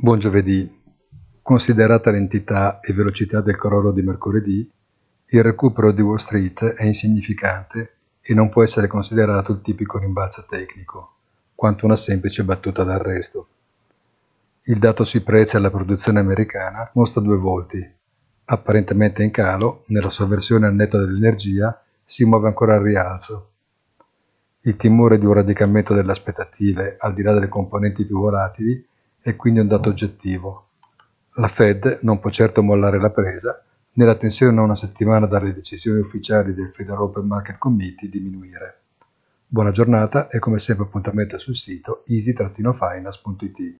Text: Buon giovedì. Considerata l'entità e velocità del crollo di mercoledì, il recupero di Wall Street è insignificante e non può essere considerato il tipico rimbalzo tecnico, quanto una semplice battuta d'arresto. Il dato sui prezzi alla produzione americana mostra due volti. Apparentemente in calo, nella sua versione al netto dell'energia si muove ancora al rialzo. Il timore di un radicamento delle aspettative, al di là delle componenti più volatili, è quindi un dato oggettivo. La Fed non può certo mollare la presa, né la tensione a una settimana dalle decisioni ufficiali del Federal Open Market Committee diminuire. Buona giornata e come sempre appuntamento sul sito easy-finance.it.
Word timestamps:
Buon 0.00 0.20
giovedì. 0.20 0.80
Considerata 1.42 2.12
l'entità 2.12 2.78
e 2.78 2.92
velocità 2.92 3.40
del 3.40 3.56
crollo 3.56 3.90
di 3.90 4.02
mercoledì, 4.02 4.70
il 5.30 5.42
recupero 5.42 5.90
di 5.90 6.00
Wall 6.00 6.18
Street 6.18 6.64
è 6.64 6.84
insignificante 6.84 7.94
e 8.20 8.32
non 8.32 8.48
può 8.48 8.62
essere 8.62 8.86
considerato 8.86 9.50
il 9.50 9.60
tipico 9.60 9.98
rimbalzo 9.98 10.46
tecnico, 10.48 11.14
quanto 11.52 11.84
una 11.84 11.96
semplice 11.96 12.44
battuta 12.44 12.84
d'arresto. 12.84 13.48
Il 14.66 14.78
dato 14.78 15.02
sui 15.02 15.20
prezzi 15.22 15.56
alla 15.56 15.68
produzione 15.68 16.20
americana 16.20 16.88
mostra 16.94 17.20
due 17.20 17.36
volti. 17.36 17.84
Apparentemente 18.44 19.24
in 19.24 19.32
calo, 19.32 19.82
nella 19.88 20.10
sua 20.10 20.26
versione 20.28 20.68
al 20.68 20.76
netto 20.76 21.04
dell'energia 21.04 21.76
si 22.04 22.24
muove 22.24 22.46
ancora 22.46 22.76
al 22.76 22.82
rialzo. 22.82 23.50
Il 24.60 24.76
timore 24.76 25.18
di 25.18 25.26
un 25.26 25.32
radicamento 25.32 25.92
delle 25.92 26.12
aspettative, 26.12 26.98
al 27.00 27.14
di 27.14 27.22
là 27.22 27.32
delle 27.32 27.48
componenti 27.48 28.04
più 28.04 28.20
volatili, 28.20 28.86
è 29.20 29.36
quindi 29.36 29.60
un 29.60 29.68
dato 29.68 29.88
oggettivo. 29.88 30.68
La 31.34 31.48
Fed 31.48 32.00
non 32.02 32.20
può 32.20 32.30
certo 32.30 32.62
mollare 32.62 32.98
la 33.00 33.10
presa, 33.10 33.62
né 33.92 34.04
la 34.04 34.16
tensione 34.16 34.58
a 34.58 34.62
una 34.62 34.74
settimana 34.74 35.26
dalle 35.26 35.52
decisioni 35.52 36.00
ufficiali 36.00 36.54
del 36.54 36.72
Federal 36.74 37.02
Open 37.02 37.26
Market 37.26 37.58
Committee 37.58 38.08
diminuire. 38.08 38.80
Buona 39.46 39.70
giornata 39.70 40.28
e 40.28 40.38
come 40.38 40.58
sempre 40.58 40.84
appuntamento 40.84 41.38
sul 41.38 41.56
sito 41.56 42.04
easy-finance.it. 42.06 43.78